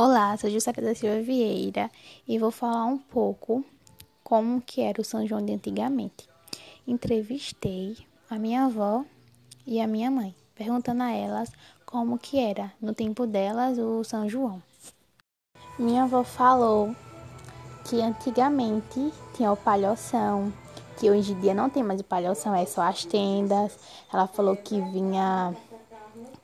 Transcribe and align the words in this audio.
Olá, 0.00 0.36
sou 0.36 0.48
Jussara 0.48 0.80
da 0.80 0.94
Silva 0.94 1.20
Vieira 1.20 1.90
e 2.28 2.38
vou 2.38 2.52
falar 2.52 2.84
um 2.84 2.98
pouco 2.98 3.64
como 4.22 4.60
que 4.60 4.80
era 4.80 5.00
o 5.00 5.04
São 5.04 5.26
João 5.26 5.44
de 5.44 5.52
antigamente. 5.52 6.28
Entrevistei 6.86 7.96
a 8.30 8.38
minha 8.38 8.66
avó 8.66 9.04
e 9.66 9.80
a 9.80 9.88
minha 9.88 10.08
mãe, 10.08 10.32
perguntando 10.54 11.02
a 11.02 11.10
elas 11.10 11.50
como 11.84 12.16
que 12.16 12.38
era 12.38 12.72
no 12.80 12.94
tempo 12.94 13.26
delas 13.26 13.76
o 13.76 14.04
São 14.04 14.28
João. 14.28 14.62
Minha 15.76 16.04
avó 16.04 16.22
falou 16.22 16.94
que 17.90 18.00
antigamente 18.00 19.12
tinha 19.34 19.50
o 19.50 19.56
palhoção, 19.56 20.52
que 20.96 21.10
hoje 21.10 21.32
em 21.32 21.40
dia 21.40 21.54
não 21.54 21.68
tem 21.68 21.82
mais 21.82 22.00
o 22.00 22.04
palhoção, 22.04 22.54
é 22.54 22.64
só 22.66 22.82
as 22.82 23.04
tendas. 23.04 23.76
Ela 24.12 24.28
falou 24.28 24.54
que 24.54 24.80
vinha 24.80 25.56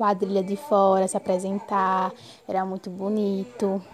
quadrilha 0.00 0.42
de 0.42 0.56
fora 0.56 1.06
se 1.06 1.14
apresentar, 1.14 2.10
era 2.48 2.64
muito 2.64 2.88
bonito. 2.88 3.84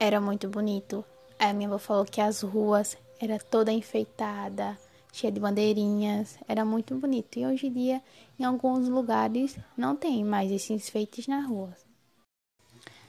Era 0.00 0.20
muito 0.20 0.48
bonito. 0.48 1.04
Aí 1.38 1.50
a 1.50 1.54
minha 1.54 1.68
avó 1.68 1.78
falou 1.78 2.04
que 2.04 2.20
as 2.20 2.40
ruas 2.40 2.98
era 3.20 3.38
toda 3.38 3.70
enfeitada, 3.70 4.76
cheia 5.12 5.30
de 5.30 5.38
bandeirinhas, 5.38 6.36
era 6.48 6.64
muito 6.64 6.96
bonito. 6.96 7.38
E 7.38 7.46
hoje 7.46 7.68
em 7.68 7.72
dia, 7.72 8.02
em 8.36 8.42
alguns 8.42 8.88
lugares, 8.88 9.56
não 9.76 9.94
tem 9.94 10.24
mais 10.24 10.50
esses 10.50 10.70
enfeites 10.70 11.28
na 11.28 11.42
rua. 11.42 11.72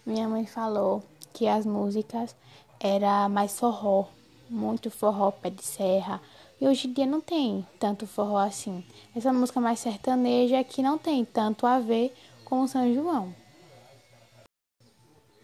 Minha 0.05 0.29
mãe 0.29 0.45
falou 0.45 1.03
que 1.33 1.47
as 1.47 1.65
músicas 1.65 2.35
era 2.79 3.27
mais 3.27 3.57
forró, 3.57 4.05
muito 4.47 4.91
forró, 4.91 5.31
pé 5.31 5.49
de 5.49 5.65
serra. 5.65 6.21
E 6.59 6.67
hoje 6.67 6.87
em 6.87 6.93
dia 6.93 7.05
não 7.05 7.21
tem 7.21 7.65
tanto 7.79 8.07
forró 8.07 8.37
assim. 8.37 8.83
Essa 9.15 9.31
música 9.31 9.59
mais 9.59 9.79
sertaneja 9.79 10.63
que 10.63 10.81
não 10.81 10.97
tem 10.97 11.23
tanto 11.23 11.67
a 11.67 11.79
ver 11.79 12.13
com 12.43 12.61
o 12.61 12.67
São 12.67 12.93
João. 12.93 13.33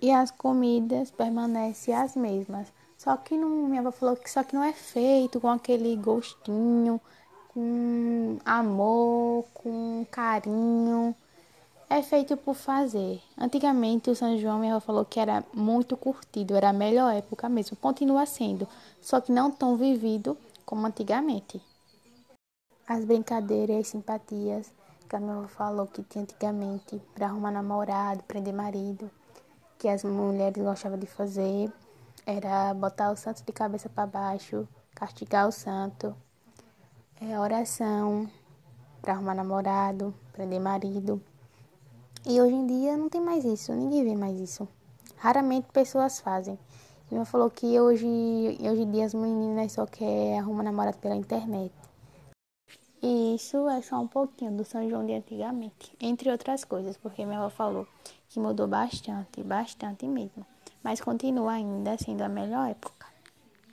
E 0.01 0.11
as 0.11 0.31
comidas 0.31 1.11
permanecem 1.11 1.93
as 1.93 2.15
mesmas. 2.15 2.71
Só 2.97 3.15
que 3.17 3.37
não, 3.37 3.49
minha 3.67 3.81
avó 3.81 3.91
falou 3.91 4.15
que 4.15 4.29
só 4.29 4.43
que 4.43 4.55
não 4.55 4.63
é 4.63 4.73
feito 4.73 5.39
com 5.39 5.49
aquele 5.49 5.95
gostinho, 5.95 6.99
com 7.53 8.37
amor, 8.45 9.45
com 9.53 10.05
carinho 10.09 11.15
é 11.95 12.01
feito 12.01 12.35
por 12.35 12.55
fazer. 12.55 13.21
Antigamente 13.37 14.09
o 14.09 14.15
São 14.15 14.37
João, 14.37 14.59
minha 14.59 14.75
avó 14.75 14.83
falou 14.83 15.05
que 15.05 15.19
era 15.19 15.43
muito 15.53 15.95
curtido, 15.95 16.55
era 16.55 16.69
a 16.69 16.73
melhor 16.73 17.13
época 17.13 17.47
mesmo, 17.47 17.77
continua 17.77 18.25
sendo, 18.25 18.67
só 18.99 19.21
que 19.21 19.31
não 19.31 19.51
tão 19.51 19.75
vivido 19.75 20.35
como 20.65 20.87
antigamente. 20.87 21.61
As 22.87 23.05
brincadeiras 23.05 23.75
e 23.75 23.79
as 23.79 23.87
simpatias 23.87 24.73
que 25.07 25.15
a 25.15 25.19
minha 25.19 25.35
avó 25.35 25.47
falou 25.47 25.87
que 25.87 26.01
tinha 26.03 26.23
antigamente 26.23 27.01
para 27.13 27.27
arrumar 27.27 27.51
namorado, 27.51 28.23
prender 28.23 28.53
marido, 28.53 29.11
que 29.77 29.87
as 29.87 30.03
mulheres 30.03 30.63
gostavam 30.63 30.97
de 30.97 31.05
fazer, 31.05 31.71
era 32.25 32.73
botar 32.73 33.11
o 33.11 33.15
santo 33.15 33.43
de 33.43 33.51
cabeça 33.51 33.89
para 33.89 34.07
baixo, 34.07 34.67
castigar 34.95 35.47
o 35.47 35.51
santo, 35.51 36.15
é, 37.21 37.39
oração 37.39 38.29
para 39.01 39.13
arrumar 39.13 39.35
namorado, 39.35 40.13
prender 40.31 40.59
marido. 40.59 41.21
E 42.25 42.41
hoje 42.41 42.55
em 42.55 42.65
dia 42.65 42.97
não 42.97 43.09
tem 43.09 43.21
mais 43.21 43.43
isso, 43.43 43.73
ninguém 43.73 44.03
vê 44.03 44.15
mais 44.15 44.39
isso. 44.39 44.67
Raramente 45.17 45.67
pessoas 45.71 46.19
fazem. 46.21 46.57
Minha 47.13 47.25
falou 47.25 47.47
que 47.51 47.79
hoje, 47.79 48.07
hoje 48.07 48.81
em 48.81 48.89
dia 48.91 49.05
as 49.05 49.13
meninas 49.13 49.71
só 49.71 49.85
querem 49.85 50.39
arrumar 50.39 50.63
namorado 50.63 50.97
pela 50.97 51.15
internet. 51.15 51.71
E 53.03 53.35
isso 53.35 53.69
é 53.69 53.83
só 53.83 53.99
um 53.99 54.07
pouquinho 54.07 54.51
do 54.57 54.65
São 54.65 54.89
João 54.89 55.05
de 55.05 55.13
antigamente, 55.13 55.95
entre 56.01 56.31
outras 56.31 56.63
coisas, 56.63 56.97
porque 56.97 57.23
minha 57.23 57.37
avó 57.37 57.51
falou 57.51 57.87
que 58.29 58.39
mudou 58.39 58.67
bastante, 58.67 59.43
bastante 59.43 60.07
mesmo. 60.07 60.43
Mas 60.81 61.01
continua 61.01 61.51
ainda 61.51 61.95
sendo 61.99 62.23
a 62.23 62.27
melhor 62.27 62.67
época. 62.67 63.02